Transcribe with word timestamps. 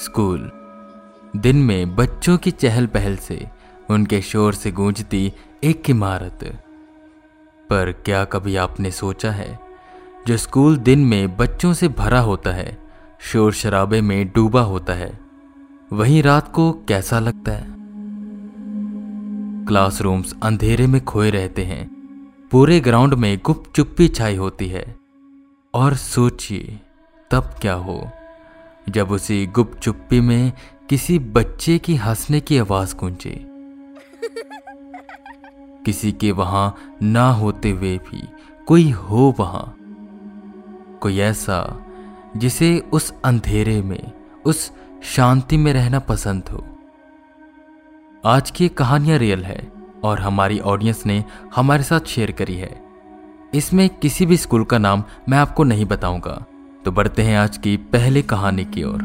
School. 0.00 0.50
दिन 1.36 1.56
में 1.56 1.96
बच्चों 1.96 2.38
की 2.38 2.50
चहल 2.50 2.86
पहल 2.86 3.16
से 3.16 3.46
उनके 3.90 4.22
शोर 4.22 4.54
से 4.54 4.72
गूंजती 4.72 5.32
एक 5.64 5.90
इमारत। 5.90 6.44
पर 7.70 7.92
क्या 7.92 8.24
कभी 8.24 8.56
आपने 8.56 8.90
सोचा 8.90 9.30
है, 9.30 9.60
जो 10.26 10.36
स्कूल 10.36 10.76
दिन 10.76 11.04
में 11.04 11.36
बच्चों 11.36 11.72
से 11.72 11.88
भरा 11.88 12.20
होता 12.20 12.50
है, 12.50 12.78
शोर 13.20 13.52
शराबे 13.52 14.00
में 14.00 14.28
डूबा 14.28 14.60
होता 14.60 14.92
है, 14.92 15.20
वहीं 15.92 16.22
रात 16.22 16.52
को 16.52 16.72
कैसा 16.72 17.18
लगता 17.18 17.52
है? 17.52 17.66
क्लासरूम्स 19.66 20.34
अंधेरे 20.42 20.86
में 20.86 21.04
खोए 21.04 21.30
रहते 21.30 21.64
हैं, 21.64 21.90
पूरे 22.50 22.80
ग्राउंड 22.80 23.14
में 23.14 23.40
गुप्त 23.44 23.72
चुप्पी 23.76 24.08
छाई 24.08 24.36
होती 24.36 24.68
है। 24.68 24.96
और 25.74 25.94
सोचिए, 25.94 26.80
तब 27.30 27.54
क्या 27.60 27.74
हो? 27.74 28.10
जब 28.88 29.10
उसी 29.10 29.46
गुप्त 29.46 29.78
चुप्पी 29.78 30.20
में 30.20 30.52
किसी 30.88 31.18
बच्चे 31.18 31.78
की 31.78 31.96
हंसने 31.96 32.40
की 32.40 32.58
आवाज़ 32.58 32.96
गूंजे। 32.96 33.46
किसी 35.84 36.12
के 36.12 36.32
वहाँ 36.32 36.96
ना 37.02 37.30
होते 37.30 37.70
हुए 37.70 37.98
भी 37.98 38.28
कोई 38.66 38.90
हो 38.90 39.34
वहाँ। 39.38 39.76
कोई 41.00 41.18
ऐसा 41.18 41.86
जिसे 42.36 42.78
उस 42.92 43.14
अंधेरे 43.24 43.82
में, 43.82 44.12
उस 44.44 44.72
शांति 45.02 45.56
में 45.56 45.72
रहना 45.72 45.98
पसंद 45.98 46.48
हो। 46.48 46.66
आज 48.26 48.50
की 48.50 48.68
कहानियाँ 48.68 49.18
रियल 49.18 49.44
है 49.44 49.72
और 50.04 50.20
हमारी 50.20 50.58
ऑडियंस 50.58 51.06
ने 51.06 51.24
हमारे 51.54 51.82
साथ 51.82 52.00
शेयर 52.00 52.32
करी 52.32 52.54
है। 52.54 52.82
इसमें 53.54 53.88
किसी 53.88 54.26
भी 54.26 54.36
स्कूल 54.36 54.64
का 54.64 54.78
नाम 54.78 55.04
मैं 55.28 55.38
आपको 55.38 55.64
नहीं 55.64 55.84
बताऊँगा। 55.84 56.44
तो 56.84 56.90
बढ़ते 56.92 57.22
हैं 57.22 57.36
आज 57.38 57.56
की 57.56 57.76
पहली 57.92 58.20
कहानी 58.22 58.64
की 58.64 58.82
ओर। 58.82 59.02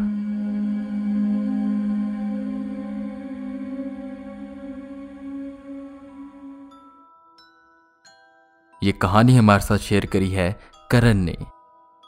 ये 8.81 8.91
कहानी 8.91 9.35
हमारे 9.35 9.63
साथ 9.63 9.77
शेयर 9.77 10.05
करी 10.05 10.29
है 10.29 10.49
करण 10.91 11.17
ने, 11.19 11.35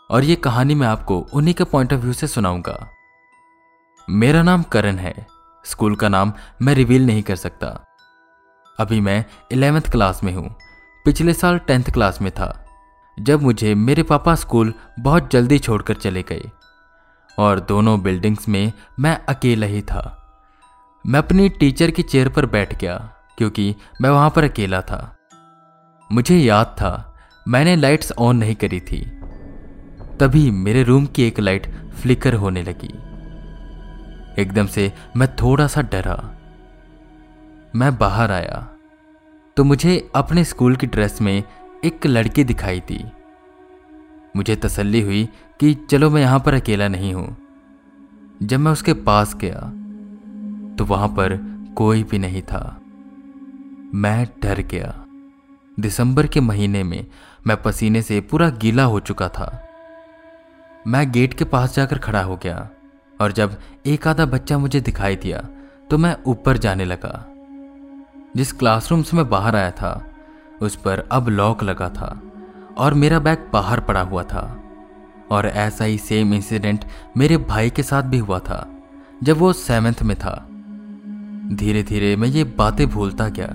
और 0.09 0.23
ये 0.23 0.35
कहानी 0.35 0.75
मैं 0.75 0.87
आपको 0.87 1.19
उन्हीं 1.33 1.53
के 1.53 1.63
पॉइंट 1.63 1.93
ऑफ़ 1.93 2.01
व्यू 2.01 2.13
से 2.13 2.27
सुनाऊँगा। 2.27 2.77
मेरा 4.07 4.43
नाम 4.43 4.63
करण 4.63 4.97
है, 4.97 5.15
स्कूल 5.65 5.95
का 5.95 6.09
नाम 6.09 6.33
मैं 6.61 6.75
रिवील 6.75 7.05
नहीं 7.05 7.23
कर 7.23 7.35
सकता। 7.35 7.67
अभी 8.79 9.01
मैं 9.01 9.23
इलेवेंथ 9.51 9.91
क्लास 9.91 10.23
में 10.23 10.33
हूँ, 10.33 10.55
पिछले 11.05 11.33
साल 11.33 11.59
टेंथ 11.59 11.91
क्लास 11.93 12.21
में 12.21 12.31
था। 12.31 12.63
जब 13.19 13.41
मुझे 13.41 13.75
मेरे 13.75 14.03
पापा 14.03 14.35
स्कूल 14.35 14.73
बहुत 14.99 15.31
जल्दी 15.31 15.59
छोड़कर 15.59 15.93
चले 15.93 16.21
गए 16.21 16.51
और 17.37 17.59
दोनों 17.59 18.01
बिल्डिंग्स 18.01 18.49
में 18.49 18.73
मैं 18.99 19.25
अकेला 19.25 19.67
ही 19.67 19.81
था। 19.81 20.13
मैं 21.05 21.19
अपनी 21.19 21.49
टीचर 21.49 21.91
की 21.91 22.03
चेयर 22.03 22.29
पर 22.29 22.45
बैठ 22.45 22.79
गया, 22.79 23.13
क्योंकि 23.37 23.75
मैं 24.01 24.09
वहाँ 24.09 24.29
पर 24.29 24.43
अकेला 24.43 24.81
था। 24.81 25.17
मुझे 26.11 26.37
याद 26.37 26.65
था, 26.65 27.17
मैंने 27.47 27.75
लाइट्स 27.75 28.11
ऑन 28.11 28.37
नहीं 28.37 28.55
करी 28.55 28.79
थी। 28.79 29.05
तभी 30.19 30.51
मेरे 30.51 30.83
रूम 30.83 31.05
की 31.05 31.23
एक 31.23 31.39
लाइट 31.39 31.91
फ्लिकर 31.91 32.33
होने 32.33 32.63
लगी। 32.63 32.93
एकदम 34.41 34.67
से 34.67 34.93
मैं 35.15 35.35
थोड़ा 35.35 35.67
सा 35.67 35.81
डरा। 35.81 36.37
मैं 37.75 37.97
बाहर 37.97 38.31
आया। 38.31 38.67
तो 39.57 39.63
मुझे 39.63 40.11
अपने 40.15 40.43
स्कूल 40.43 40.75
की 40.75 40.87
ड्रेस 40.87 41.21
में 41.21 41.43
एक 41.83 42.05
लड़की 42.05 42.43
दिखाई 42.43 42.79
दी। 42.81 43.03
मुझे 44.35 44.55
तसल्ली 44.55 45.01
हुई 45.01 45.27
कि 45.59 45.73
चलो 45.89 46.09
मैं 46.09 46.21
यहाँ 46.21 46.39
पर 46.39 46.53
अकेला 46.53 46.87
नहीं 46.87 47.13
हूँ। 47.13 47.35
जब 48.43 48.59
मैं 48.59 48.71
उसके 48.71 48.93
पास 48.93 49.35
गया 49.35 49.59
तो 50.77 50.85
वहाँ 50.85 51.07
पर 51.09 51.37
कोई 51.77 52.03
भी 52.03 52.19
नहीं 52.19 52.41
था। 52.41 52.79
मैं 53.93 54.25
डर 54.43 54.61
गया। 54.63 54.93
दिसंबर 55.77 56.27
के 56.27 56.39
महीने 56.39 56.83
में 56.83 57.05
मैं 57.47 57.61
पसीने 57.61 58.01
से 58.01 58.19
पूरा 58.21 58.49
गीला 58.49 58.83
हो 58.83 58.99
चुका 58.99 59.29
था। 59.29 59.51
मैं 60.87 61.11
गेट 61.11 61.33
के 61.33 61.45
पास 61.45 61.75
जाकर 61.75 61.97
खड़ा 61.99 62.21
हो 62.23 62.35
गया 62.35 62.69
और 63.19 63.31
जब 63.31 63.57
एक 63.85 64.07
आधा 64.07 64.25
बच्चा 64.25 64.57
मुझे 64.57 64.81
दिखाई 64.81 65.15
दिया 65.15 65.47
तो 65.89 65.97
मैं 65.97 66.15
ऊपर 66.25 66.57
जाने 66.57 66.85
लगा। 66.85 67.25
जिस 68.35 68.51
क्लासरूम 68.51 69.03
से 69.03 69.17
मैं 69.17 69.29
बाहर 69.29 69.55
आया 69.55 69.71
था 69.71 69.93
उस 70.61 70.75
पर 70.75 71.07
अब 71.11 71.27
लॉक 71.29 71.63
लगा 71.63 71.89
था 71.89 72.21
और 72.77 72.93
मेरा 72.93 73.19
बैग 73.19 73.49
बाहर 73.53 73.79
पड़ा 73.79 74.01
हुआ 74.01 74.23
था। 74.23 74.63
और 75.31 75.47
ऐसा 75.47 75.85
ही 75.85 75.97
सेम 75.97 76.33
इंसिडेंट 76.33 76.85
मेरे 77.17 77.37
भाई 77.37 77.69
के 77.69 77.83
साथ 77.83 78.03
भी 78.03 78.17
हुआ 78.17 78.39
था, 78.39 78.67
जब 79.23 79.37
वो 79.37 79.51
सेवेंथ 79.53 80.03
में 80.03 80.15
था। 80.17 80.35
धीरे 81.55 81.83
धीरे 81.83 82.15
मैं 82.15 82.27
ये 82.27 82.43
बातें 82.43 82.87
भूलता 82.89 83.27
गया। 83.29 83.47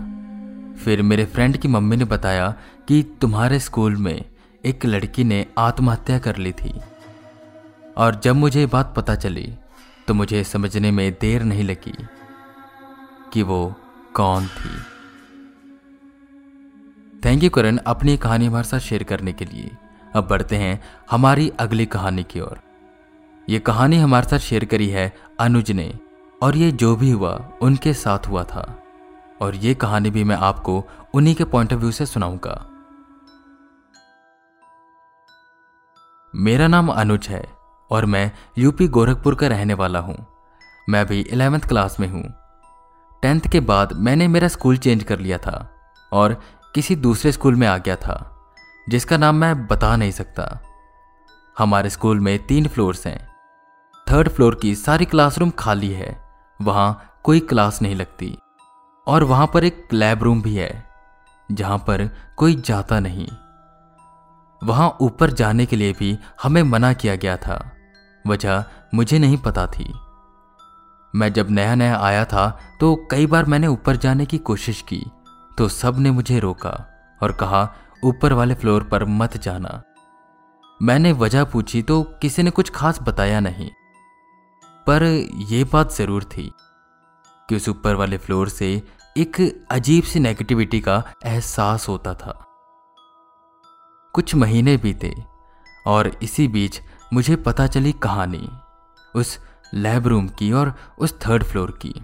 फिर 0.84 1.02
मेरे 1.02 1.24
फ्रेंड 1.24 1.56
की 1.56 1.68
मम्मी 1.68 1.96
ने 1.96 2.04
बताया 2.04 2.54
कि 2.88 3.02
तुम्हारे 3.20 3.58
स्कूल 3.58 3.96
में 3.96 4.24
एक 4.64 4.86
लड़की 4.86 5.24
ने 5.24 5.46
आत्महत्या 5.58 6.18
कर 6.18 6.36
ली 6.36 6.52
थी। 6.52 6.80
और 7.96 8.20
जब 8.24 8.36
मुझे 8.36 8.66
बात 8.66 8.94
पता 8.96 9.14
चली 9.14 9.52
तो 10.08 10.14
मुझे 10.14 10.44
समझने 10.44 10.90
में 10.90 11.10
देर 11.20 11.42
नहीं 11.42 11.64
लगी 11.64 11.94
कि 13.32 13.42
वो 13.42 13.74
कौन 14.14 14.46
थी। 14.46 14.70
थैंक 17.22 17.42
यू 17.42 17.48
करण 17.50 17.76
अपनी 17.86 18.16
कहानी 18.16 18.46
हमारे 18.46 18.64
साथ 18.64 18.78
शेयर 18.78 19.02
करने 19.02 19.32
के 19.32 19.44
लिए। 19.44 19.70
अब 20.14 20.26
बढ़ते 20.28 20.56
हैं 20.56 20.82
हमारी 21.10 21.48
अगली 21.60 21.84
कहानी 21.86 22.22
की 22.22 22.40
ओर। 22.40 22.58
ये 23.48 23.58
कहानी 23.58 23.98
हमारे 23.98 24.28
साथ 24.28 24.38
शेयर 24.38 24.64
करी 24.64 24.88
है 24.88 25.12
अनुज 25.40 25.70
ने, 25.70 25.92
और 26.42 26.56
ये 26.56 26.70
जो 26.72 26.94
भी 26.96 27.10
हुआ, 27.10 27.32
उनके 27.62 27.92
साथ 27.94 28.26
हुआ 28.28 28.42
था। 28.44 28.64
और 29.40 29.54
ये 29.54 29.74
कहानी 29.74 30.10
भी 30.10 30.24
मैं 30.24 30.36
आपको 30.36 30.84
उन्हीं 31.14 31.34
के 31.34 31.44
पॉइंट 31.44 31.72
ऑफ़ 31.72 31.80
व्यू 31.80 31.90
से 31.90 32.06
सुनाऊँगा। 32.06 32.54
मेरा 36.34 36.66
नाम 36.66 36.88
अनुज 36.88 37.28
है, 37.28 37.44
और 37.90 38.06
मैं 38.06 38.30
यूपी 38.58 38.88
गोरखपुर 38.88 39.34
का 39.34 39.48
रहने 39.48 39.74
वाला 39.74 39.98
हूँ। 39.98 40.16
मैं 40.88 41.00
अभी 41.00 41.20
इलेवेंथ 41.20 41.68
क्लास 41.68 42.00
में 42.00 42.08
हूँ। 42.08 42.22
टेंथ 43.22 43.48
के 43.52 43.60
बाद 43.60 43.92
मैंने 43.98 44.28
मेरा 44.28 44.48
स्कूल 44.48 44.76
चेंज 44.76 45.02
कर 45.04 45.18
लिया 45.18 45.38
था, 45.38 45.68
और 46.12 46.40
किसी 46.74 46.94
दूसरे 46.96 47.32
स्कूल 47.32 47.54
में 47.54 47.66
आ 47.66 47.76
गया 47.78 47.96
था, 47.96 48.14
जिसका 48.88 49.16
नाम 49.16 49.34
मैं 49.34 49.66
बता 49.66 49.96
नहीं 49.96 50.10
सकता। 50.10 50.44
हमारे 51.58 51.90
स्कूल 51.90 52.20
में 52.20 52.46
तीन 52.46 52.68
फ्लोर्स 52.68 53.06
हैं। 53.06 53.28
थर्ड 54.06 54.28
फ्लोर 54.28 54.54
की 54.54 54.74
सारी 54.74 55.04
क्लासरूम 55.04 55.50
खाली 55.50 55.90
है, 55.90 56.16
वहाँ 56.60 57.20
कोई 57.24 57.40
क्लास 57.40 57.82
नहीं 57.82 57.96
लगती। 57.96 58.36
और 59.06 59.24
वहाँ 59.24 59.50
पर 59.54 59.64
एक 59.64 59.88
लैब 59.92 60.22
रूम 60.22 60.42
भी 60.42 60.54
है, 60.56 60.84
जहाँ 61.52 61.78
पर 61.78 62.08
कोई 62.36 62.54
जाता 62.56 63.00
नहीं। 63.00 63.28
वहाँ 64.62 64.96
ऊपर 65.00 65.30
जाने 65.30 65.66
के 65.66 65.76
लिए 65.76 65.92
भी 65.92 66.18
हमें 66.42 66.62
मना 66.62 66.92
किया 66.92 67.16
गया 67.16 67.36
था, 67.36 67.72
वजह 68.26 68.64
मुझे 68.94 69.18
नहीं 69.18 69.38
पता 69.38 69.66
थी। 69.66 69.92
मैं 71.14 71.32
जब 71.32 71.50
नया 71.50 71.74
नया 71.74 71.98
आया 71.98 72.24
था 72.24 72.50
तो 72.80 72.94
कई 73.10 73.26
बार 73.26 73.44
मैंने 73.44 73.66
ऊपर 73.66 73.96
जाने 73.96 74.26
की 74.26 74.38
कोशिश 74.38 74.80
की 74.82 75.04
तो 75.62 75.68
सबने 75.68 76.10
मुझे 76.10 76.38
रोका 76.40 76.70
और 77.20 77.32
कहा, 77.32 77.74
ऊपर 78.04 78.32
वाले 78.32 78.54
फ्लोर 78.54 78.84
पर 78.84 79.04
मत 79.04 79.36
जाना। 79.36 79.82
मैंने 80.80 81.12
वजह 81.12 81.44
पूछी 81.44 81.82
तो 81.82 82.02
किसी 82.22 82.42
ने 82.42 82.50
कुछ 82.50 82.70
खास 82.70 83.00
बताया 83.02 83.38
नहीं। 83.40 83.68
पर 84.86 85.02
यह 85.50 85.64
बात 85.72 85.92
ज़रूर 85.92 86.24
थी 86.24 86.50
कि 87.48 87.56
उस 87.56 87.68
ऊपर 87.68 87.94
वाले 87.94 88.18
फ्लोर 88.18 88.48
से 88.48 88.70
एक 89.16 89.40
अजीब 89.70 90.04
सी 90.04 90.20
नेगेटिविटी 90.20 90.80
का 90.80 91.02
एहसास 91.24 91.88
होता 91.88 92.14
था। 92.14 92.38
कुछ 94.14 94.34
महीने 94.34 94.76
बीते 94.76 95.14
और 95.86 96.16
इसी 96.22 96.48
बीच 96.48 96.80
मुझे 97.12 97.36
पता 97.36 97.66
चली 97.66 97.92
कहानी 97.92 98.48
उस 99.14 99.38
लैब 99.74 100.06
रूम 100.06 100.28
की 100.28 100.52
और 100.52 100.74
उस 100.98 101.20
थर्ड 101.20 101.44
फ्लोर 101.44 101.78
की। 101.82 101.94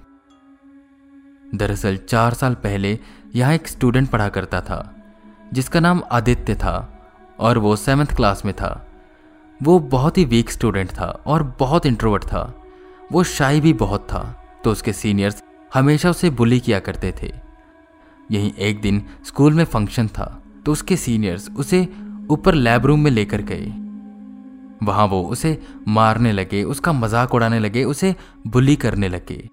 दरअसल 1.54 1.96
चार 1.96 2.34
साल 2.34 2.54
पहले 2.54 2.98
यहाँ 3.28 3.54
एक 3.54 3.68
स्टूडेंट 3.68 4.08
पढ़ा 4.10 4.28
करता 4.28 4.60
था, 4.60 4.94
जिसका 5.52 5.80
नाम 5.80 6.02
आदित्य 6.12 6.54
था 6.54 6.76
और 7.38 7.58
वो 7.58 7.74
सेवन्थ 7.76 8.14
क्लास 8.16 8.44
में 8.44 8.54
था। 8.54 8.70
वो 9.60 9.78
बहुत 9.88 10.18
ही 10.18 10.24
वीक 10.26 10.50
स्टूडेंट 10.50 10.90
था 10.90 11.06
और 11.26 11.42
बहुत 11.58 11.86
इंट्रोवर्ट 11.86 12.24
था। 12.24 12.42
वो 13.12 13.22
शाही 13.24 13.60
भी 13.60 13.72
बहुत 13.74 14.06
था 14.10 14.22
तो 14.64 14.70
उसके 14.72 14.92
सीनियर्स 14.92 15.42
हमेशा 15.72 16.10
उसे 16.10 16.30
बुली 16.32 16.60
किया 16.60 16.80
करते 16.80 17.12
थे। 17.22 17.32
यहीं 18.30 18.52
एक 18.60 18.80
दिन 18.80 19.02
स्कूल 19.26 19.54
में 19.54 19.64
फ़ंक्शन 19.66 20.08
था 20.08 20.26
तो 20.66 20.72
उसके 20.72 20.96
सीनियर्स 20.96 21.50
उसे 21.56 21.86
ऊपर 22.30 22.54
लैब 22.54 22.86
रूम 22.86 23.00
में 23.00 23.10
लेकर 23.10 23.42
गए। 23.42 23.66
वहाँ 24.82 25.06
वो 25.06 25.22
उसे 25.24 25.58
मारने 25.88 26.32
लगे, 26.32 26.62
उसका 26.64 26.92
मज़ाक 26.92 27.34
उड़ाने 27.34 27.58
लगे, 27.58 27.84
उसे 27.84 28.14
बुली 28.46 28.76
करने 28.76 29.08
लगे। 29.08 29.48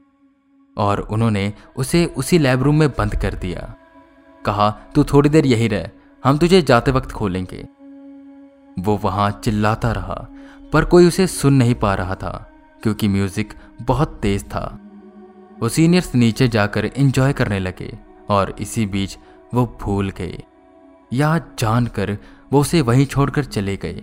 और 0.78 1.00
उन्होंने 1.00 1.54
उसे 1.76 2.06
उसी 2.06 2.38
लैब 2.40 2.64
रूम 2.64 2.80
में 2.80 2.90
बंद 2.90 3.16
कर 3.16 3.34
दिया। 3.34 3.74
कहा, 4.46 4.70
तू 4.96 5.04
थोड़ी 5.04 5.30
देर 5.30 5.46
यही 5.46 5.68
रह, 5.68 5.90
हम 6.24 6.38
तुझे 6.38 6.62
जाते 6.62 6.92
वक्त 6.92 7.12
खोलेंगे। 7.12 7.66
वो 8.82 8.98
वहाँ 8.98 9.30
चिल्लाता 9.44 9.92
रहा, 9.92 10.28
पर 10.74 10.86
कोई 10.86 11.08
उसे 11.08 11.28
सुन 11.28 11.54
नहीं 11.54 11.76
पा 11.76 11.94
रहा 11.94 12.16
था, 12.16 12.52
क्योंकि 12.84 13.08
म्यूज़िक 13.08 13.54
बहुत 13.82 14.20
तेज 14.22 14.44
था। 14.44 14.80
वो 15.60 15.70
सीनियर्स 15.70 16.16
नीचे 16.16 16.48
जाकर 16.48 16.86
एंजॉय 16.86 17.34
करने 17.34 17.60
लगे, 17.60 17.98
और 18.30 18.56
इसी 18.60 18.86
बीच 18.86 19.18
वो 19.54 19.66
भूल 19.82 20.10
गए, 20.10 20.44
या 21.14 21.38
जानकर 21.60 22.18
वो 22.54 22.60
उसे 22.60 22.82
वहीं 22.82 23.06
छोड़कर 23.06 23.44
चले 23.44 23.78
गए। 23.78 24.02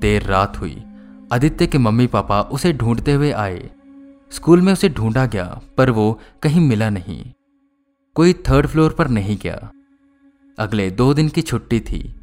देर 0.00 0.22
रात 0.22 0.60
हुई। 0.60 0.82
आदित्य 1.32 1.66
के 1.66 1.78
मम्मी 1.78 2.06
पापा 2.06 2.40
उसे 2.42 2.72
ढूंढते 2.72 3.12
हुए 3.12 3.30
आए। 3.32 3.70
स्कूल 4.32 4.60
में 4.60 4.72
उसे 4.72 4.88
ढूंढा 4.88 5.26
गया, 5.26 5.60
पर 5.76 5.90
वो 5.90 6.20
कहीं 6.42 6.60
मिला 6.60 6.90
नहीं। 6.90 7.32
कोई 8.16 8.32
थर्ड 8.32 8.66
फ्लोर 8.66 8.92
पर 8.92 9.08
नहीं 9.08 9.36
गया। 9.36 9.70
अगले 10.58 10.90
दो 10.90 11.14
दिन 11.14 11.28
की 11.28 11.42
छुट्टी 11.42 11.80
थी, 11.80 12.14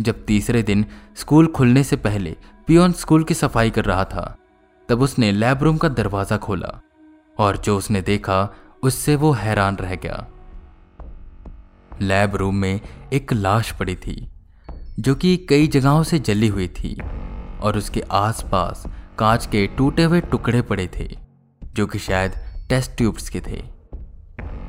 जब 0.00 0.24
तीसरे 0.24 0.62
दिन 0.62 0.84
स्कूल 1.16 1.46
खुलने 1.46 1.84
से 1.84 1.96
पहले 1.96 2.36
पियोन 2.68 2.92
स्कूल 2.92 3.24
की 3.24 3.34
सफ़ाई 3.34 3.70
कर 3.70 3.84
रहा 3.84 4.04
था, 4.04 4.36
तब 4.88 5.02
उसने 5.02 5.32
लैब 5.32 5.62
रूम 5.62 5.76
का 5.76 5.88
दरवाज़ा 5.88 6.36
खोला, 6.36 6.80
और 7.38 7.56
जो 7.56 7.76
उसने 7.76 8.02
देखा, 8.02 8.54
उससे 8.82 9.16
वो 9.16 9.32
हैरान 9.32 9.76
रह 9.76 9.94
गया। 9.94 10.26
लैब 12.02 12.36
रूम 12.36 12.56
में 12.56 12.80
एक 13.12 13.32
लाश 13.32 13.72
पड़ी 13.72 13.96
थी, 13.96 14.28
जो 15.00 15.14
कि 15.14 15.36
कई 15.36 15.66
जगहों 15.66 16.02
से 16.02 16.18
जली 16.18 16.48
हुई 16.48 16.68
थी, 16.68 16.96
और 17.62 17.78
उसके 17.78 18.00
आसपास 18.00 18.84
कांच 19.18 19.46
के 19.46 19.66
टूटे 19.66 20.02
हुए 20.02 20.20
टुकड़े 20.20 20.62
पड़े 20.62 20.88
थे। 20.96 21.31
जो 21.74 21.86
कि 21.86 21.98
शायद 21.98 22.32
टेस्ट 22.68 22.96
ट्यूब्स 22.96 23.28
के 23.28 23.40
थे। 23.40 23.62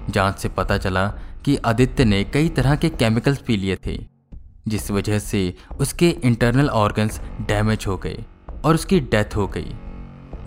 जाँच 0.09 0.39
से 0.39 0.50
पता 0.50 0.77
चला 0.77 1.07
कि 1.45 1.55
आदित्य 1.55 2.05
ने 2.05 2.23
कई 2.23 2.50
तरह 2.50 2.75
के 2.75 2.89
केमिकल्स 2.89 3.41
पी 3.41 3.57
लिए 3.57 3.75
थे, 3.85 3.97
जिस 4.67 4.91
वजह 4.91 5.19
से 5.19 5.53
उसके 5.79 6.09
इंटरनल 6.09 6.69
ऑर्गन्स 6.69 7.19
डैमेज 7.41 7.85
हो 7.88 7.97
गए 7.97 8.23
और 8.65 8.75
उसकी 8.75 9.00
डेथ 9.00 9.35
हो 9.35 9.47
गई। 9.47 9.75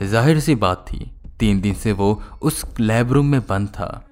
ज़ाहिर 0.02 0.40
सी 0.40 0.54
बात 0.54 0.84
थी, 0.88 1.10
तीन 1.40 1.60
दिन 1.60 1.74
से 1.74 1.92
वो 1.92 2.22
उस 2.42 2.64
लैब 2.80 3.12
रूम 3.12 3.26
में 3.26 3.40
बंद 3.40 3.68
था। 3.68 4.08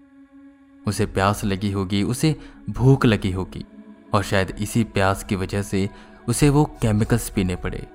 उसे 0.87 1.07
प्यास 1.07 1.45
लगी 1.45 1.71
होगी, 1.71 2.03
उसे 2.03 2.35
भूख 2.71 3.07
लगी 3.07 3.31
होगी 3.31 3.65
और 4.15 4.23
शायद 4.23 4.55
इसी 4.61 4.85
प्यास 4.85 5.25
की 5.25 5.37
वजह 5.37 5.63
से 5.63 5.89
उसे 6.29 6.49
वो 6.49 6.65
केमिकल्स 6.83 7.29
पीने 7.31 7.57
पड़े। 7.57 7.87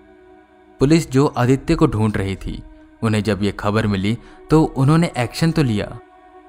पुलिस 0.82 1.10
जो 1.12 1.26
आदित्य 1.28 1.76
को 1.76 1.88
ढूंढ 1.88 2.18
रही 2.18 2.36
थी 2.36 2.62
उन्हें 3.02 3.22
जब 3.24 3.44
ये 3.44 3.52
खबर 3.60 3.88
मिली 3.88 4.18
तो 4.50 4.64
उन्होंने 4.64 5.12
एक्शन 5.18 5.52
तो 5.52 5.64
लिया, 5.64 5.86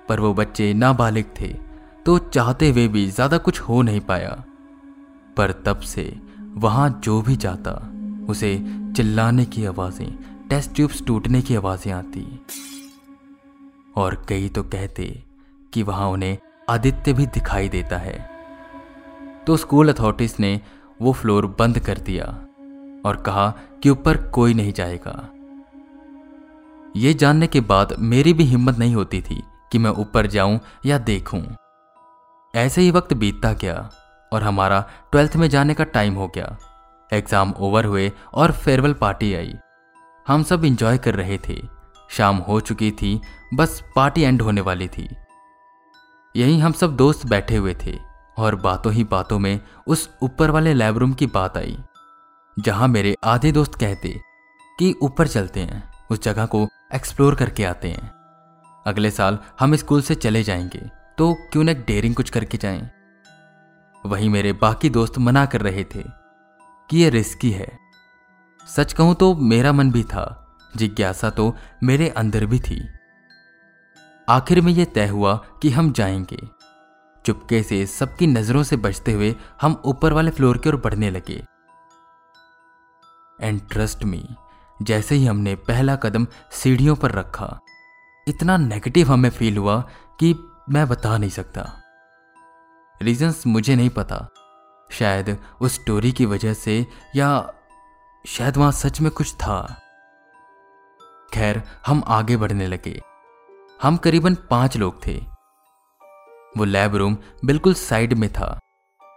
पर 0.09 0.21
वो 0.21 0.33
बच्चे 0.35 0.73
नाबालिग 0.75 1.27
थे 1.41 1.53
तो 2.07 2.19
चाहते 2.19 2.71
हुए 2.71 2.87
भी 2.89 3.07
ज़्यादा 3.09 3.39
कुछ 3.39 3.61
हो 3.61 3.81
नहीं 3.83 4.01
पाया। 4.03 4.31
पर 5.37 5.53
तब 5.67 5.81
से 5.81 6.13
वहाँ 6.57 6.89
जो 7.05 7.21
भी 7.23 7.37
जाता, 7.37 7.73
उसे 8.29 8.57
चिल्लाने 8.97 9.45
की 9.47 9.65
आवाज़ें 9.65 10.09
टेस्ट 10.49 10.75
ट्यूब्स 10.75 11.05
टूटने 11.07 11.43
की 11.43 11.55
आवाज़ें 11.57 11.93
आती। 11.93 12.25
और 13.97 14.25
कई 14.29 14.49
तो 14.49 14.63
कहते 14.65 15.07
कि 15.73 15.83
वहाँ 15.83 16.09
उन्हें 16.11 16.37
आदित्य 16.69 17.13
भी 17.13 17.27
दिखाई 17.29 17.69
देता 17.69 17.97
है। 17.99 18.19
तो 19.47 19.57
स्कूल 19.57 19.93
अथॉरिटीज 19.93 20.35
ने 20.41 20.61
वो 21.01 21.13
फ्लोर 21.13 21.47
बंद 21.59 21.79
कर 21.79 21.99
दिया 22.01 22.25
और 23.05 23.23
कहा 23.27 23.49
कि 23.83 23.91
ऊपर 23.91 24.17
कोई 24.29 24.55
नहीं 24.55 24.73
जाएगा। 24.73 25.13
ये 26.95 27.13
जानने 27.15 27.47
के 27.47 27.61
बाद 27.63 27.95
मेरी 28.01 28.33
भी 28.33 28.45
हिम्मत 28.45 28.79
नहीं 28.79 28.95
होती 28.95 29.21
थी 29.21 29.43
कि 29.73 29.79
मैं 29.79 29.91
ऊपर 29.93 30.27
जाऊँ 30.27 30.59
या 30.87 30.99
देखूँ। 31.01 31.43
ऐसे 32.55 32.83
ही 32.83 32.91
वक्त 32.91 33.13
बीतता 33.15 33.53
गया 33.53 33.91
और 34.33 34.43
हमारा 34.43 34.81
ट्वेल्थ 35.13 35.37
में 35.37 35.49
जाने 35.51 35.75
का 35.75 35.85
टाइम 35.87 36.15
हो 36.15 36.27
गया। 36.29 36.57
एग्ज़ाम 37.13 37.53
ओवर 37.59 37.85
हुए 37.85 38.11
और 38.35 38.53
फेयरवेल 38.55 38.93
पार्टी 38.95 39.33
आई। 39.35 39.55
हम 40.27 40.43
सब 40.43 40.65
इंजॉय 40.65 40.99
कर 40.99 41.15
रहे 41.15 41.39
थे। 41.39 41.61
शाम 42.11 42.37
हो 42.39 42.59
चुकी 42.61 42.91
थी, 42.93 43.21
बस 43.55 43.83
पार्टी 43.97 44.23
एंड 44.23 44.43
होने 44.43 44.61
वाली 44.61 44.89
थी। 44.89 45.09
यहीं 46.35 46.61
हम 46.61 46.73
सब 46.73 46.97
दोस्त 46.97 47.27
बैठे 47.27 47.57
हुए 47.57 47.75
थे 47.85 47.97
और 48.39 48.55
बातों 48.57 48.93
ही 48.93 49.05
बातों 49.05 49.39
में 49.39 49.61
उस 49.87 50.09
ऊपर 50.23 50.51
वाले 50.51 50.75
लैब 50.75 50.99
रूम 50.99 51.13
की 51.13 51.27
बात 51.29 51.57
आई, 51.57 51.77
जहाँ 52.57 52.89
मेरे 52.89 53.15
आधे 53.25 53.53
दोस्त 53.53 53.75
कहते 53.75 54.15
कि 54.79 54.95
ऊपर 55.03 55.29
चलते 55.29 55.61
हैं। 55.61 55.83
उस 56.11 56.23
जगह 56.23 56.47
को 56.47 56.67
एक्सप्लोर 56.91 57.35
करके 57.35 57.65
आते 57.65 57.89
हैं। 57.89 58.11
अगले 58.87 59.11
साल 59.11 59.39
हम 59.61 59.77
स्कूल 59.77 60.03
से 60.03 60.15
चले 60.15 60.43
जाएँगे 60.43 60.91
तो 61.19 61.33
क्यों 61.53 61.65
न 61.65 61.75
डेयरिंग 61.75 62.15
कुछ 62.15 62.31
करके 62.31 62.59
जाएँ। 62.59 62.91
वहीं 64.05 64.29
मेरे 64.29 64.53
बाकी 64.53 64.91
दोस्त 64.91 65.19
मना 65.19 65.45
कर 65.47 65.61
रहे 65.61 65.85
थे 65.85 66.05
कि 66.91 66.99
यह 66.99 67.11
रिस्की 67.11 67.51
है। 67.51 67.69
सच 68.61 68.93
कहूँ 68.93 69.15
तो 69.15 69.35
मेरा 69.35 69.73
मन 69.73 69.91
भी 69.91 70.03
था, 70.05 70.57
जिज्ञासा 70.77 71.31
तो 71.31 71.55
मेरे 71.83 72.09
अंदर 72.09 72.47
भी 72.47 72.59
थी। 72.61 72.81
आखिर 74.29 74.61
में 74.61 74.73
यह 74.73 74.85
तय 74.85 75.07
हुआ 75.07 75.35
कि 75.63 75.71
हम 75.71 75.93
जाएँगे। 75.93 76.39
चुपके 77.25 77.63
से 77.63 77.85
सबकी 77.87 78.27
नज़रों 78.27 78.63
से 78.63 78.77
बचते 78.77 79.13
हुए 79.13 79.35
हम 79.61 79.81
ऊपर 79.85 80.13
वाले 80.13 80.31
फ्लोर 80.31 80.59
की 80.59 80.69
ओर 80.69 80.77
बढ़ने 80.77 81.11
लगे। 81.11 81.43
एंड 83.41 83.61
ट्रस्ट 83.69 84.05
मी 84.05 84.29
जैसे 84.83 85.15
ही 85.15 85.27
हमने 85.27 85.55
पहला 85.55 85.97
कदम 85.97 86.27
सीढ़ियों 86.51 86.97
पर 86.97 87.11
रखा। 87.11 87.59
इतना 88.29 88.57
नेगेटिव 88.57 89.13
हमें 89.13 89.31
फील 89.31 89.59
हुआ 89.59 89.81
कि 90.21 90.35
मैं 90.71 90.89
बता 90.89 91.19
नहीं 91.19 91.31
सकता। 91.31 91.83
रीजंस 93.03 93.47
मुझे 93.47 93.77
नहीं 93.77 93.91
पता। 93.91 94.29
शायद 94.91 95.39
उस 95.61 95.75
स्टोरी 95.75 96.13
की 96.13 96.27
वजह 96.27 96.55
से 96.55 96.87
या 97.17 97.53
शायद 98.27 98.57
वहाँ 98.57 98.73
सच 98.73 99.01
में 99.01 99.11
कुछ 99.11 99.35
था। 99.35 99.81
खैर, 101.35 101.63
हम 101.87 102.05
आगे 102.07 102.37
बढ़ने 102.37 102.67
लगे। 102.67 103.03
हम 103.83 103.97
करीबन 103.97 104.35
पाँच 104.35 104.77
लोग 104.77 105.07
थे। 105.07 105.17
वो 106.57 106.65
लैब 106.65 106.97
रूम 106.97 107.17
बिल्कुल 107.45 107.75
साइड 107.75 108.13
में 108.13 108.33
था। 108.33 108.61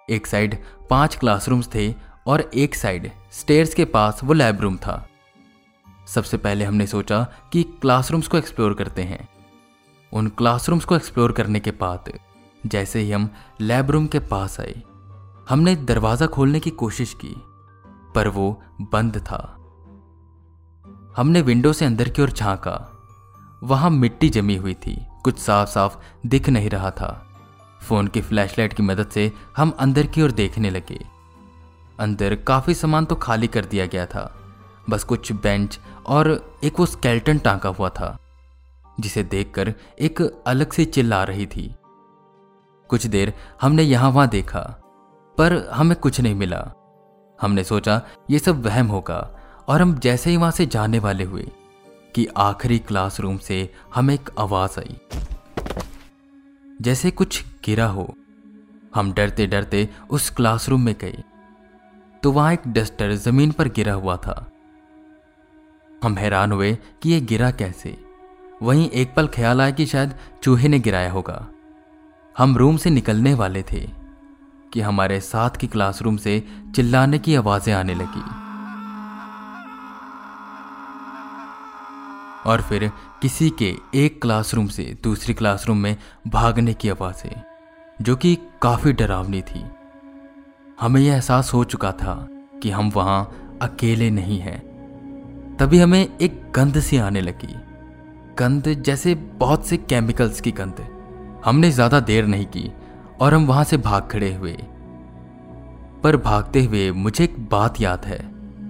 एक 0.09 0.27
साइड 0.27 0.63
पाँच 0.89 1.15
क्लासरूम्स 1.15 1.69
थे 1.75 1.95
और 2.27 2.41
एक 2.41 2.75
साइड 2.75 3.11
स्टेयर्स 3.31 3.73
के 3.73 3.85
पास 3.85 4.19
वो 4.23 4.33
लैब 4.33 4.61
रूम 4.61 4.77
था। 4.77 5.07
सबसे 6.07 6.37
पहले 6.37 6.65
हमने 6.65 6.87
सोचा 6.87 7.27
कि 7.51 7.63
क्लासरूम्स 7.63 8.27
को 8.27 8.37
एक्सप्लोर 8.37 8.73
करते 8.73 9.01
हैं। 9.01 9.29
उन 10.13 10.27
क्लासरूम्स 10.27 10.85
को 10.85 10.95
एक्सप्लोर 10.95 11.31
करने 11.31 11.59
के 11.59 11.71
बाद, 11.71 12.11
जैसे 12.65 12.99
ही 12.99 13.11
हम 13.11 13.29
लैब 13.61 13.91
रूम 13.91 14.07
के 14.07 14.19
पास 14.19 14.59
आए, 14.59 14.83
हमने 15.49 15.75
दरवाज़ा 15.75 16.27
खोलने 16.27 16.59
की 16.59 16.69
कोशिश 16.69 17.13
की, 17.13 17.35
पर 18.15 18.27
वो 18.27 18.61
बंद 18.81 19.17
था। 19.17 19.57
हमने 21.17 21.41
विंडो 21.41 21.73
से 21.73 21.85
अंदर 21.85 22.09
की 22.09 22.21
ओर 22.21 22.29
झांका। 22.29 22.91
वहाँ 23.63 23.89
मिट्टी 23.89 24.29
जमी 24.29 24.55
हुई 24.55 24.73
थी, 24.73 25.05
कुछ 25.23 25.39
साफ़ 25.39 25.69
साफ़ 25.69 25.97
दिख 26.25 26.49
नहीं 26.49 26.69
रहा 26.69 26.91
था। 26.91 27.29
फ़ोन 27.81 28.07
की 28.07 28.21
फ्लैशलाइट 28.21 28.73
की 28.73 28.83
मदद 28.83 29.09
से 29.09 29.31
हम 29.57 29.69
अंदर 29.69 30.07
की 30.07 30.21
ओर 30.21 30.31
देखने 30.31 30.69
लगे। 30.69 31.05
अंदर 31.99 32.35
काफ़ी 32.35 32.73
सामान 32.73 33.05
तो 33.05 33.15
खाली 33.15 33.47
कर 33.47 33.65
दिया 33.65 33.85
गया 33.85 34.05
था। 34.05 34.42
बस 34.89 35.03
कुछ 35.03 35.31
बेंच 35.31 35.79
और 36.07 36.29
एक 36.63 36.79
वो 36.79 36.85
स्केल्टन 36.85 37.37
टांका 37.37 37.69
हुआ 37.69 37.89
था, 37.89 38.17
जिसे 38.99 39.23
देखकर 39.23 39.73
एक 39.99 40.21
अलग 40.47 40.71
से 40.71 40.85
चिल्ला 40.85 41.23
रही 41.23 41.45
थी। 41.45 41.73
कुछ 42.89 43.05
देर 43.07 43.33
हमने 43.61 43.83
यहाँ 43.83 44.09
वहाँ 44.11 44.27
देखा, 44.27 44.59
पर 45.37 45.55
हमें 45.73 45.95
कुछ 45.97 46.19
नहीं 46.21 46.35
मिला। 46.35 46.63
हमने 47.39 47.63
सोचा, 47.63 48.01
ये 48.31 48.39
सब 48.39 48.65
वहम 48.65 48.87
होगा, 48.87 49.19
और 49.69 49.81
हम 49.81 49.93
जैसे 49.99 50.29
ही 50.29 50.37
वहाँ 50.37 50.51
से 50.51 50.65
जाने 50.65 50.99
वाले 50.99 51.23
हुए, 51.23 51.47
कि 52.15 52.27
आखिरी 52.37 52.79
क्लासरूम 52.79 53.37
से 53.37 53.69
हमें 53.95 54.13
एक 54.13 54.29
आवाज़ 54.39 54.79
आई। 54.79 54.97
जैसे 56.79 57.11
कुछ 57.11 57.43
गिरा 57.65 57.85
हो, 57.85 58.13
हम 58.95 59.11
डरते 59.13 59.45
डरते 59.47 59.87
उस 60.09 60.29
क्लासरूम 60.29 60.81
में 60.81 60.95
गए 61.01 61.23
तो 62.23 62.31
वहाँ 62.31 62.51
एक 62.53 62.67
डस्टर 62.67 63.13
ज़मीन 63.13 63.51
पर 63.51 63.67
गिरा 63.67 63.93
हुआ 63.93 64.15
था। 64.17 64.35
हम 66.03 66.17
हैरान 66.17 66.51
हुए 66.51 66.77
कि 67.01 67.11
यह 67.11 67.25
गिरा 67.25 67.51
कैसे। 67.51 67.97
वहीं 68.61 68.89
एक 68.89 69.13
पल 69.15 69.27
ख्याल 69.27 69.61
आया 69.61 69.71
कि 69.71 69.85
शायद 69.85 70.13
चूहे 70.43 70.67
ने 70.67 70.79
गिराया 70.79 71.11
होगा। 71.11 71.47
हम 72.37 72.57
रूम 72.57 72.77
से 72.77 72.89
निकलने 72.89 73.33
वाले 73.33 73.63
थे 73.63 73.89
कि 74.73 74.81
हमारे 74.81 75.19
साथ 75.19 75.49
की 75.49 75.67
क्लासरूम 75.67 76.17
से 76.17 76.43
चिल्लाने 76.75 77.19
की 77.19 77.35
आवाज़ें 77.35 77.73
आने 77.73 77.95
लगी। 77.95 78.23
और 82.49 82.61
फिर 82.61 82.91
किसी 83.21 83.49
के 83.49 83.75
एक 83.95 84.21
क्लासरूम 84.21 84.67
से 84.67 84.97
दूसरी 85.03 85.33
क्लासरूम 85.33 85.77
में 85.77 85.97
भागने 86.27 86.73
की 86.73 86.89
आवाज़ें, 86.89 87.41
जो 88.01 88.15
कि 88.15 88.37
काफ़ी 88.61 88.93
डरावनी 88.93 89.41
थी। 89.41 89.65
हमें 90.81 91.01
यह 91.01 91.13
एहसास 91.13 91.53
हो 91.53 91.63
चुका 91.63 91.91
था 91.91 92.27
कि 92.63 92.69
हम 92.69 92.89
वहाँ 92.89 93.31
अकेले 93.61 94.09
नहीं 94.09 94.39
हैं। 94.39 94.72
तभी 95.59 95.79
हमें 95.79 96.01
एक 96.01 96.41
गंध 96.55 96.79
सी 96.79 96.97
आने 96.97 97.21
लगी। 97.21 97.55
गंध 98.37 98.67
जैसे 98.83 99.13
बहुत 99.15 99.67
से 99.67 99.77
केमिकल्स 99.79 100.39
की 100.41 100.51
गंध। 100.51 100.79
हमने 101.45 101.69
ज़्यादा 101.71 101.99
देर 101.99 102.25
नहीं 102.25 102.45
की 102.45 102.71
और 103.21 103.33
हम 103.33 103.45
वहाँ 103.45 103.63
से 103.63 103.77
भाग 103.77 104.07
खड़े 104.11 104.33
हुए। 104.33 104.53
पर 106.03 106.17
भागते 106.17 106.63
हुए 106.63 106.89
मुझे 106.91 107.23
एक 107.23 107.37
बात 107.49 107.79
याद 107.81 108.05
है, 108.05 108.19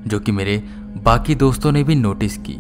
जो 0.08 0.20
कि 0.20 0.32
मेरे 0.32 0.58
बाकी 1.04 1.36
दोस्तों 1.36 1.72
ने 1.72 1.84
भी 1.84 1.96
नोटिस 1.96 2.38
की। 2.40 2.58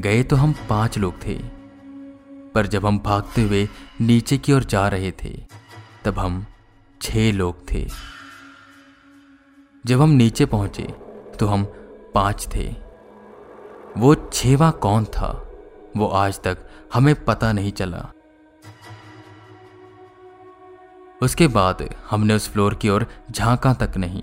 गए 0.00 0.22
तो 0.22 0.36
हम 0.36 0.54
पाँच 0.68 0.98
लोग 0.98 1.14
थे। 1.26 1.34
पर 2.54 2.66
जब 2.66 2.86
हम 2.86 2.98
भागते 2.98 3.42
हुए 3.42 3.66
नीचे 4.00 4.38
की 4.38 4.52
ओर 4.52 4.64
जा 4.64 4.86
रहे 4.88 5.10
थे, 5.24 5.34
तब 6.04 6.18
हम 6.18 6.44
छह 7.00 7.30
लोग 7.32 7.62
थे। 7.72 7.86
जब 9.84 10.00
हम 10.02 10.10
नीचे 10.12 10.46
पहुँचे 10.46 10.88
तो 11.38 11.46
हम 11.46 11.64
पाँच 12.14 12.46
थे। 12.54 12.85
वो 13.96 14.14
छेवा 14.32 14.70
कौन 14.78 15.04
था? 15.06 15.28
वो 15.96 16.06
आज 16.06 16.40
तक 16.40 16.58
हमें 16.94 17.14
पता 17.24 17.52
नहीं 17.52 17.70
चला। 17.72 18.04
उसके 21.20 21.46
बाद 21.48 21.88
हमने 22.10 22.34
उस 22.34 22.48
फ्लोर 22.48 22.74
की 22.74 22.88
ओर 22.88 23.06
झांका 23.30 23.72
तक 23.74 23.96
नहीं, 23.96 24.22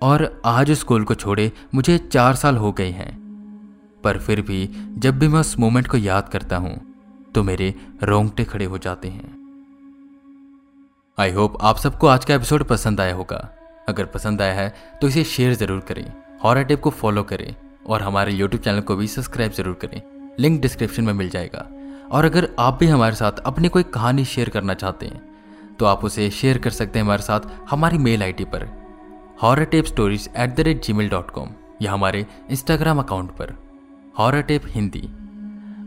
और 0.00 0.40
आज 0.46 0.70
स्कूल 0.72 1.04
को 1.04 1.14
छोड़े 1.14 1.50
मुझे 1.74 1.96
चार 1.98 2.34
साल 2.34 2.56
हो 2.56 2.72
गए 2.72 2.90
हैं। 2.90 3.12
पर 4.04 4.18
फिर 4.18 4.40
भी 4.40 4.68
जब 4.98 5.18
भी 5.18 5.28
मैं 5.28 5.40
उस 5.40 5.58
मोमेंट 5.58 5.86
को 5.86 5.96
याद 5.98 6.28
करता 6.28 6.56
हूँ 6.56 6.76
तो 7.34 7.42
मेरे 7.42 7.74
रोंगटे 8.02 8.44
खड़े 8.44 8.64
हो 8.64 8.78
जाते 8.78 9.08
हैं। 9.08 9.36
आई 11.18 11.30
होप 11.32 11.62
आप 11.62 11.76
सबको 11.76 12.06
आज 12.06 12.24
का 12.24 12.34
एपिसोड 12.34 12.64
पसंद 12.64 13.00
आया 13.00 13.14
होगा। 13.14 13.48
अगर 13.88 14.06
पसंद 14.08 14.42
आया 14.42 14.54
है 14.54 14.98
तो 15.00 15.08
इसे 15.08 15.24
शेयर 15.26 15.54
ज़रूर 15.54 15.80
करें, 15.88 16.12
हॉरर 16.44 16.64
टेप 16.64 16.80
को 16.80 16.90
फॉलो 16.92 17.22
करें 17.24 17.54
और 17.88 18.02
हमारे 18.02 18.32
यूट्यूब 18.32 18.62
चैनल 18.62 18.80
को 18.80 18.96
भी 18.96 19.06
सब्सक्राइब 19.06 19.52
ज़रूर 19.52 19.74
करें। 19.82 20.00
लिंक 20.40 20.60
डिस्क्रिप्शन 20.62 21.04
में 21.04 21.12
मिल 21.12 21.28
जाएगा। 21.28 21.68
और 22.10 22.24
अगर 22.24 22.48
आप 22.58 22.78
भी 22.80 22.86
हमारे 22.86 23.14
साथ 23.16 23.38
अपनी 23.46 23.68
कोई 23.68 23.82
कहानी 23.84 24.24
शेयर 24.24 24.48
करना 24.48 24.74
चाहते 24.74 25.06
हैं 25.06 25.26
तो 25.78 25.86
आप 25.86 26.04
उसे 26.04 26.28
शेयर 26.30 26.58
कर 26.58 26.70
सकते 26.70 26.98
हैं 26.98 27.04
हमारे 27.04 27.22
साथ 27.22 27.40
हमारी 27.70 27.98
मेल 27.98 28.22
आईडी 28.22 28.44
पर। 28.44 28.66
Horror 29.42 29.64
tape 29.64 29.84
stories 29.84 30.28
at 30.36 30.54
the 30.56 30.60
rate 30.60 30.82
G 30.84 30.92
mail 30.92 31.08
dot 31.08 31.30
com 31.30 31.50
या 31.82 31.92
हमारे 31.92 32.24
इंस्टाग्राम 32.50 32.98
अकाउंट 32.98 33.30
पर। 33.32 33.54
हॉर 34.18 34.40
टेप 34.42 34.62
हिंदी 34.66 35.08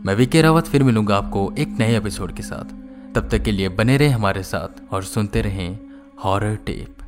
मैं 0.06 0.14
विके 0.14 0.42
रावत 0.42 0.66
फिर 0.66 0.82
मिलूँगा 0.82 1.16
आपको 1.16 1.52
एक 1.58 1.76
नए 1.78 1.96
एपिसोड 1.96 2.32
के 2.32 2.42
साथ। 2.42 2.80
तब 3.14 3.28
तक 3.28 3.42
के 3.42 3.52
लिए 3.52 3.68
बने 3.70 3.96
रहें 3.96 4.10
हमारे 4.10 4.42
साथ 4.44 4.92
और 4.92 5.02
सुनते 5.04 5.42
रहें 5.42 5.78
हॉरर 6.24 6.54
टेप 6.66 7.01